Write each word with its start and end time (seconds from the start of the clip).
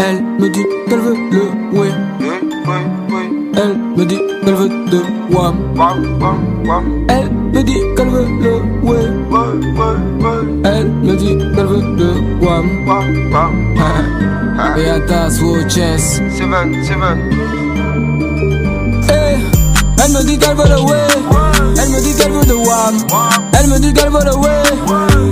Elle 0.00 0.22
me 0.38 0.48
dit 0.48 0.64
qu'elle 0.88 1.00
veut 1.00 1.16
le 1.32 1.78
ouais. 1.78 1.90
Elle 3.56 3.76
me 3.96 4.04
dit 4.04 4.20
qu'elle 4.44 4.54
veut 4.54 4.68
de 4.68 5.02
wam. 5.34 5.56
Elle 7.08 7.30
me 7.52 7.62
dit 7.62 7.80
qu'elle 7.96 8.08
veut 8.08 8.26
le 8.40 8.86
ouais. 8.86 9.06
Elle 10.64 10.88
me 11.02 11.16
dit 11.16 11.36
qu'elle 11.54 11.66
veut 11.66 11.96
de 11.96 12.44
wam. 12.44 12.66
Et 14.76 14.88
à 14.88 15.00
ta 15.00 15.28
chest. 15.68 16.22
Seven, 16.36 16.84
seven. 16.84 17.18
Eh, 19.08 19.38
Elle 20.04 20.12
me 20.12 20.24
dit 20.24 20.38
qu'elle 20.38 20.56
veut 20.56 20.68
le 20.68 20.80
ouais. 20.82 21.08
Elle 21.82 21.88
me 21.90 22.00
dit 22.00 22.14
qu'elle 22.14 22.32
veut 22.32 22.46
de 22.46 22.54
wam. 22.54 22.94
Elle 23.58 23.68
me 23.68 23.78
dit 23.80 23.92
qu'elle 23.92 24.10
veut 24.10 24.24
le 24.24 24.36
ouais. 24.36 24.62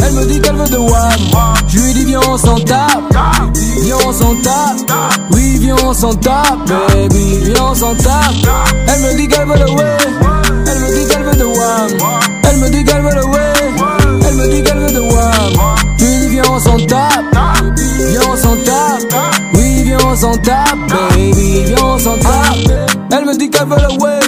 Elle 0.05 0.14
me 0.14 0.25
dit 0.27 0.41
qu'elle 0.41 0.56
veut 0.56 0.69
de 0.69 0.78
wam. 0.78 1.55
Je 1.69 1.78
lui 1.78 1.92
dis 1.95 2.05
viens 2.05 2.20
on 2.28 2.37
s'en 2.37 2.56
tape. 2.56 3.14
Viens 3.96 4.09
on 4.09 4.12
s'en 4.12 4.34
tape. 4.42 4.92
Oui 5.32 5.59
viens 5.59 5.77
on 5.84 5.95
s'en 5.95 6.14
tape. 6.14 6.68
Baby 6.88 7.38
viens 7.45 7.64
on 7.70 7.74
s'en 7.74 7.95
tape. 7.95 8.34
Elle 8.88 9.00
me 9.00 9.16
dit 9.16 9.28
qu'elle 9.28 9.46
veut 9.46 9.59
le 9.59 9.70
ouais. 9.72 9.96
Elle 10.66 10.78
me 10.80 10.95
dit 10.95 11.09
qu'elle 11.09 11.24
veut 11.24 11.36
de 11.36 11.45
wam. 11.45 11.88
Elle 12.42 12.56
me 12.59 12.69
dit 12.69 12.84
qu'elle 12.84 13.02
veut 13.02 13.14
le 13.14 13.24
ouais. 13.27 13.52
Elle 14.27 14.34
me 14.34 14.48
dit 14.48 14.62
qu'elle 14.62 14.78
veut. 14.78 14.86
Je 15.98 16.05
lui 16.05 16.19
dis 16.20 16.28
viens 16.28 16.42
on 16.50 16.59
s'en 16.59 16.77
tape. 16.77 17.24
Viens 17.96 18.20
on 18.30 18.36
s'en 18.36 18.56
tape. 18.64 19.14
Oui 19.55 19.82
viens 19.84 19.98
on 20.05 20.16
s'en 20.16 20.36
tape. 20.36 20.77
Baby 21.14 21.64
viens 21.64 21.84
on 21.84 21.98
s'en 21.98 22.16
tape. 22.19 22.91
Elle 23.12 23.24
me 23.24 23.36
dit 23.36 23.50
qu'elle 23.50 23.69
veut 23.69 23.77
le 23.77 24.02
ouais. 24.02 24.20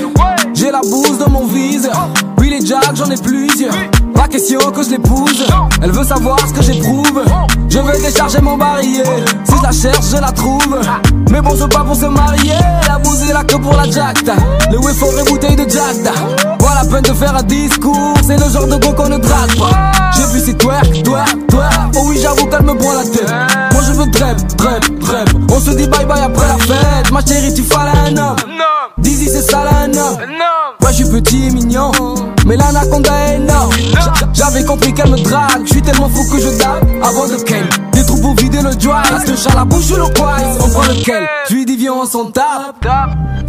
J'ai 0.55 0.71
la 0.71 0.81
bouse 0.81 1.19
dans 1.19 1.31
mon 1.31 1.47
vise. 1.47 1.91
Oui 2.39 2.49
les 2.49 2.65
jacks 2.65 2.95
j'en 2.95 3.11
ai 3.11 3.17
plusieurs. 3.17 3.75
Pas 4.15 4.29
question 4.29 4.61
que 4.73 4.83
je 4.83 4.91
l'épouse. 4.91 5.47
Elle 5.83 5.93
veut 5.93 6.05
savoir 6.05 6.39
ce 6.41 6.53
que 6.53 6.63
j'éprouve. 6.63 7.23
Je 7.69 7.79
vais 7.79 8.01
décharger 8.01 8.41
mon 8.41 8.57
barillet. 8.57 9.05
La 9.69 9.73
cherche, 9.75 10.07
je 10.13 10.17
la 10.17 10.33
trouve. 10.33 10.81
Mais 11.31 11.43
bon, 11.43 11.51
c'est 11.55 11.69
pas 11.69 11.85
pour 11.85 11.95
se 11.95 12.07
marier. 12.07 12.55
La 12.87 12.99
bouse 12.99 13.29
est 13.29 13.35
là 13.35 13.45
que 13.45 13.57
pour 13.57 13.75
la 13.77 13.85
jackta. 13.85 14.33
Le 14.71 14.79
wafer 14.79 15.09
et 15.21 15.25
bouteille 15.31 15.57
de 15.57 15.69
jackta. 15.69 16.13
Pas 16.59 16.75
la 16.83 16.89
peine 16.89 17.03
de 17.03 17.13
faire 17.13 17.37
un 17.37 17.43
discours. 17.43 18.15
C'est 18.27 18.39
le 18.43 18.51
genre 18.51 18.67
de 18.67 18.77
go 18.77 18.95
qu'on 18.95 19.11
ne 19.11 19.19
drague 19.19 19.59
pas. 19.59 19.93
J'ai 20.17 20.25
vu 20.33 20.41
si 20.43 20.55
twerk, 20.57 21.03
twerk, 21.03 21.37
twerk. 21.49 21.73
Oh 21.97 22.05
oui, 22.07 22.19
j'avoue 22.23 22.47
qu'elle 22.47 22.63
me 22.63 22.75
prend 22.79 22.95
la 22.95 23.03
tête. 23.05 23.31
Moi 23.73 23.83
je 23.87 23.93
veux 23.93 24.11
trêve, 24.11 24.37
trêve, 24.57 24.99
trêve. 25.01 25.29
On 25.51 25.61
se 25.61 25.71
dit 25.73 25.87
bye 25.87 26.07
bye 26.07 26.23
après 26.23 26.49
la 26.49 26.57
fête. 26.57 27.13
Ma 27.13 27.21
chérie, 27.21 27.53
tu 27.53 27.63
fallait 27.63 27.99
un 28.11 28.17
homme. 28.17 28.37
Dizzy, 28.97 29.29
c'est 29.29 29.51
ça 29.51 29.59
un 29.85 29.91
homme. 29.93 30.17
Ouais, 30.83 30.89
je 30.93 31.05
suis 31.05 31.09
petit 31.11 31.49
et 31.49 31.51
mignon, 31.51 31.93
mais 32.47 32.57
l'anaconda 32.57 33.13
est 33.29 33.37
énorme. 33.37 33.71
J'a- 33.93 34.13
J'avais 34.33 34.65
compris 34.65 34.95
qu'elle 34.95 35.11
me 35.11 35.19
drague, 35.19 35.63
je 35.67 35.73
suis 35.73 35.83
tellement 35.83 36.09
fou 36.09 36.25
que 36.33 36.41
je 36.41 36.49
dab 36.59 36.83
avant 37.03 37.27
de 37.29 37.37
ken. 37.43 37.67
Des 38.09 38.15
troupes 38.15 38.23
pour 38.23 38.35
vider 38.37 38.63
le 38.63 38.75
drive, 38.75 39.25
te 39.27 39.37
chat 39.37 39.55
la 39.55 39.67
bouche 39.67 39.91
ou 39.91 39.97
le 39.97 40.07
quiz, 40.07 40.59
on 40.65 40.69
prend 40.71 40.83
lequel. 40.83 41.29
Je 41.51 41.55
lui 41.55 41.67
dis 41.67 41.77
viens 41.77 41.93
on 41.93 42.07
s'en 42.07 42.31
tape, 42.31 42.87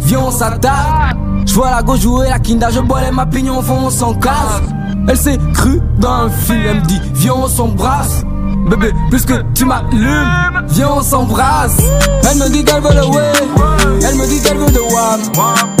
viens 0.00 0.20
on 0.20 0.30
s'attaque. 0.30 1.16
Je 1.46 1.54
vois 1.54 1.70
la 1.70 1.82
gauche 1.82 2.00
jouer 2.00 2.28
la 2.28 2.38
kinda, 2.38 2.68
je 2.70 2.80
bois 2.80 3.00
les 3.00 3.10
ma 3.10 3.24
pignon 3.24 3.60
au 3.60 3.62
fond 3.62 3.78
on 3.84 3.90
s'en 3.90 4.12
casse. 4.12 4.60
Elle 5.08 5.16
s'est 5.16 5.38
crue 5.54 5.80
dans 5.98 6.24
un 6.24 6.30
film, 6.30 6.62
elle 6.68 6.80
me 6.80 6.86
dit 6.86 7.00
viens 7.14 7.34
on 7.36 7.48
s'embrasse. 7.48 8.22
Bébé, 8.68 8.92
plus 9.08 9.24
que 9.24 9.42
tu 9.54 9.64
m'allumes, 9.64 10.62
viens 10.68 10.90
on 10.90 11.02
s'embrasse. 11.02 11.78
Elle 12.30 12.36
me 12.38 12.50
dit 12.50 12.62
qu'elle 12.62 12.82
veut 12.82 12.94
le 12.94 13.06
way, 13.06 13.32
elle 14.06 14.14
me 14.16 14.26
dit 14.26 14.42
qu'elle 14.42 14.58
veut 14.58 14.70
de 14.70 14.80
wam. 14.80 15.20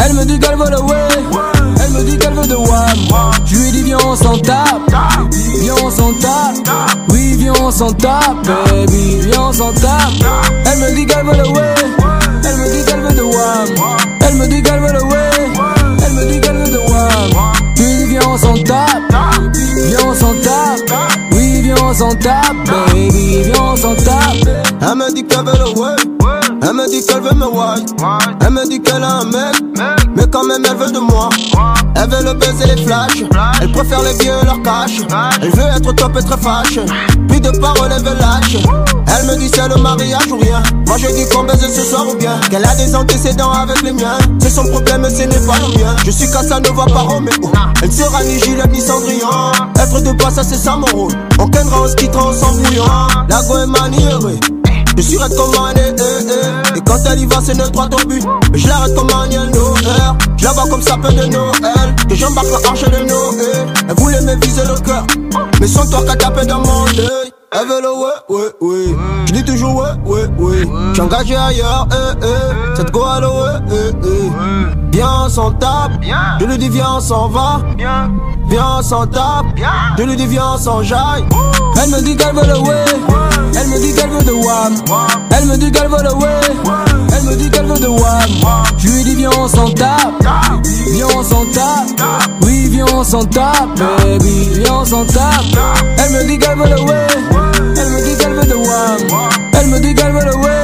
Elle 0.02 0.14
me 0.14 0.24
dit 0.24 0.38
qu'elle 0.40 0.56
veut 0.56 0.70
le 0.70 0.80
way, 0.80 1.08
elle 1.84 1.90
me 1.90 2.02
dit 2.02 2.16
qu'elle 2.16 2.34
veut 2.34 2.46
de 2.46 2.56
wam. 2.56 3.34
Je 3.44 3.56
lui 3.56 3.70
dis 3.72 3.82
viens 3.82 3.98
on 4.06 4.16
s'en 4.16 4.38
tape, 4.38 4.89
on 7.70 7.72
s'en 7.72 7.92
tape, 7.92 8.48
baby, 8.68 9.20
viens 9.20 9.42
on 9.42 9.52
s'en 9.52 9.72
tape. 9.72 10.10
Elle 10.66 10.78
me 10.80 10.94
dit 10.96 11.06
qu'elle 11.06 11.24
veut 11.24 11.36
le 11.36 11.48
way, 11.50 11.74
elle 12.44 12.56
me 12.56 12.68
dit 12.68 12.84
qu'elle 12.84 13.00
veut 13.00 13.14
de 13.14 13.22
wam. 13.22 13.68
Elle 14.26 14.34
me 14.34 14.46
dit 14.48 14.60
qu'elle 14.60 14.80
veut 14.80 14.92
le 14.92 15.02
way, 15.04 15.30
elle 16.04 16.12
me 16.14 16.24
dit 16.26 16.40
qu'elle 16.40 16.56
veut 16.56 16.64
de 16.64 16.80
lui 17.78 17.96
dis 17.96 18.04
viens 18.06 18.28
on 18.28 18.36
s'en 18.36 18.54
tape, 18.54 19.14
viens 19.86 19.98
on 20.04 20.14
s'en 20.14 20.34
tape. 20.42 20.90
Oui 21.32 21.62
viens 21.62 21.76
on 21.84 21.94
s'en 21.94 22.14
tape, 22.16 22.56
baby, 22.66 23.42
viens 23.44 23.62
on 23.62 23.76
s'en 23.76 23.94
tape. 23.94 24.48
Elle 24.82 24.96
me 24.96 25.14
dit 25.14 25.24
qu'elle 25.24 25.44
veut 25.44 25.58
le 25.58 25.80
ouais. 25.80 26.39
Elle 26.70 26.76
me 26.76 26.88
dit 26.88 27.04
qu'elle 27.04 27.20
veut 27.20 27.34
me 27.34 27.46
white. 27.46 27.96
Elle 28.46 28.50
me 28.52 28.64
dit 28.68 28.80
qu'elle 28.80 29.02
a 29.02 29.16
un 29.16 29.24
mec. 29.24 29.56
Mais 30.16 30.22
quand 30.30 30.44
même 30.44 30.62
elle 30.64 30.76
veut 30.76 30.92
de 30.92 31.00
moi. 31.00 31.28
Elle 31.96 32.08
veut 32.08 32.22
le 32.22 32.30
et 32.30 32.76
les 32.76 32.84
flashs. 32.84 33.24
Elle 33.60 33.72
préfère 33.72 34.00
les 34.02 34.12
vieux 34.12 34.34
leur 34.44 34.62
cash. 34.62 35.00
Elle 35.42 35.50
veut 35.50 35.66
être 35.66 35.92
top 35.96 36.16
et 36.16 36.22
très 36.22 36.36
fâche. 36.36 36.78
Plus 37.26 37.40
de 37.40 37.50
paroles, 37.58 37.90
elle 37.92 38.04
veut 38.04 38.14
lâche. 38.14 38.56
Elle 39.08 39.26
me 39.26 39.36
dit 39.36 39.50
c'est 39.52 39.68
le 39.68 39.82
mariage 39.82 40.30
ou 40.30 40.38
rien. 40.38 40.62
Moi 40.86 40.96
je 40.96 41.08
dis 41.08 41.28
qu'on 41.30 41.42
baise 41.42 41.58
ce 41.58 41.82
soir 41.82 42.06
ou 42.08 42.14
bien. 42.14 42.38
Qu'elle 42.48 42.64
a 42.64 42.76
des 42.76 42.94
antécédents 42.94 43.50
avec 43.50 43.82
les 43.82 43.92
miens. 43.92 44.18
C'est 44.38 44.50
son 44.50 44.64
problème, 44.68 45.04
ce 45.10 45.24
n'est 45.24 45.44
pas 45.44 45.58
le 45.58 45.76
mien. 45.76 45.96
Je 46.06 46.12
suis 46.12 46.30
Casanova 46.30 46.84
par 46.84 47.08
Roméo. 47.08 47.50
Elle 47.82 47.90
sera 47.90 48.22
ni 48.22 48.38
Juliette 48.38 48.70
ni 48.70 48.80
Cendrillon. 48.80 49.26
Être 49.74 50.02
de 50.02 50.12
passage, 50.12 50.46
c'est 50.50 50.54
ça 50.54 50.76
mon 50.76 50.86
rôle. 50.96 51.14
On 51.40 51.48
kennera, 51.48 51.82
on 51.82 51.88
se 51.88 51.96
quittera, 51.96 52.28
on 52.28 52.32
s'embrouillant. 52.32 53.08
La 53.28 53.42
go 53.42 53.58
est 53.58 53.66
maniérée. 53.66 54.59
Je 55.00 55.06
suis 55.06 55.16
raide 55.16 55.34
comme 55.34 55.54
un 55.54 55.72
eh, 55.76 55.94
eh. 55.96 56.76
Et 56.76 56.80
quand 56.82 56.98
elle 57.10 57.20
y 57.20 57.24
va, 57.24 57.36
c'est 57.42 57.54
notre 57.54 57.70
droit 57.70 57.86
au 57.86 58.06
but. 58.06 58.22
Mais 58.52 58.58
je 58.58 58.68
l'arrête 58.68 58.94
comme 58.94 59.08
un 59.08 59.26
Noël. 59.28 59.50
Je 60.36 60.44
la 60.44 60.52
vois 60.52 60.68
comme 60.68 60.82
ça 60.82 60.98
peut 60.98 61.10
de 61.10 61.24
Noël. 61.24 61.96
Que 62.06 62.14
j'embarque 62.14 62.50
la 62.50 62.68
arche 62.68 62.84
de 62.84 63.08
Noël. 63.08 63.72
Elle 63.88 63.94
voulait 63.96 64.20
me 64.20 64.34
viser 64.44 64.60
le 64.62 64.78
cœur. 64.80 65.06
Mais 65.58 65.66
son 65.66 65.86
toit 65.88 66.04
qu'a 66.04 66.16
tapé 66.16 66.44
dans 66.44 66.58
mon 66.58 66.84
œil. 66.84 67.32
Elle 67.52 67.66
veut 67.66 67.80
le 67.80 67.92
ouais, 67.94 68.10
ouais, 68.28 68.50
ouais. 68.60 68.96
Je 69.26 69.32
dis 69.32 69.42
toujours 69.42 69.74
ouais, 69.74 69.88
ouais, 70.04 70.26
ouais. 70.38 70.68
J'suis 70.92 71.00
engagé 71.00 71.34
ailleurs, 71.34 71.88
eh, 71.90 72.26
eh. 72.26 72.76
Cette 72.76 72.90
go 72.92 73.02
elle 73.16 73.24
ouais, 73.24 73.72
eh, 73.72 74.06
eh. 74.06 74.90
Viens, 74.92 75.24
on 75.24 75.28
s'en 75.30 75.50
tape. 75.52 75.92
Je 76.40 76.44
lui 76.44 76.58
dis, 76.58 76.68
viens, 76.68 76.96
on 76.96 77.00
s'en 77.00 77.28
va. 77.28 77.62
Viens, 78.48 78.66
on 78.78 78.82
s'en 78.82 79.06
tape. 79.06 79.46
Je 79.98 80.02
lui 80.02 80.16
dis, 80.16 80.26
viens, 80.26 80.52
on 80.54 80.58
s'en 80.58 80.82
jaille. 80.82 81.24
Elle 81.82 81.90
me 81.90 82.02
dit 82.02 82.16
qu'elle 82.16 82.34
veut 82.36 82.46
le 82.46 82.58
way, 82.58 82.84
elle 83.56 83.68
me 83.68 83.78
dit 83.78 83.94
qu'elle 83.94 84.10
veut 84.10 84.22
de 84.22 84.32
wam. 84.32 84.74
Elle 85.36 85.46
me 85.46 85.56
dit 85.56 85.70
qu'elle 85.72 85.88
veut 85.88 86.02
le 86.02 86.14
way, 86.14 86.40
elle 87.16 87.22
me 87.24 87.36
dit 87.36 87.50
qu'elle 87.50 87.66
veut 87.66 87.78
de 87.78 87.88
wam. 87.88 88.20
Je 88.78 88.88
lui 88.88 89.04
dis 89.04 89.14
viens 89.16 89.30
on 89.38 89.48
s'en 89.48 89.70
tape, 89.72 90.26
viens 90.92 91.06
on 91.16 91.22
s'en 91.22 91.44
tape. 91.46 92.00
Oui 92.42 92.68
viens 92.68 92.86
on 92.94 93.04
s'en 93.04 93.24
tape, 93.24 93.78
baby 93.78 94.50
viens 94.52 94.74
on 94.80 94.84
s'en 94.84 95.04
tape. 95.04 95.44
Elle 95.98 96.10
me 96.12 96.26
dit 96.26 96.38
qu'elle 96.38 96.58
veut 96.58 96.68
le 96.68 96.80
way, 96.82 97.06
elle 97.76 97.88
me 97.90 98.04
dit 98.04 98.16
qu'elle 98.16 98.34
veut 98.34 98.46
de 98.46 98.54
wam. 98.54 99.30
Elle 99.52 99.66
me 99.68 99.78
dit 99.80 99.94
qu'elle 99.94 100.12
veut 100.12 100.24
le 100.24 100.36
way, 100.36 100.62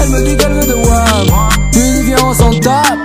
elle 0.00 0.08
me 0.10 0.22
dit 0.22 0.36
qu'elle 0.36 0.52
veut 0.54 0.66
de 0.66 0.74
wam. 0.74 1.50
Je 1.72 1.78
lui 1.78 1.92
dis 1.92 2.02
viens 2.02 2.24
on 2.24 2.34
s'en 2.34 2.50
tape, 2.60 2.98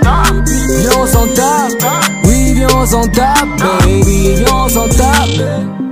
viens 0.78 0.90
on 0.98 1.06
s'en 1.06 1.26
tape. 1.34 1.92
Oui 2.24 2.52
viens 2.54 2.68
on 2.74 2.86
s'en 2.86 3.06
tape, 3.08 3.48
baby 3.84 4.34
viens 4.34 4.54
on 4.54 4.68
s'en 4.68 4.88
tape. 4.88 5.89